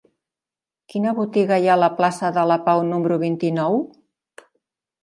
Quina 0.93 1.13
botiga 1.19 1.59
hi 1.65 1.69
ha 1.69 1.75
a 1.75 1.81
la 1.83 1.91
plaça 2.01 2.33
de 2.39 2.47
la 2.53 2.59
Pau 2.71 2.83
número 2.89 3.21
vint-i-nou? 3.27 3.79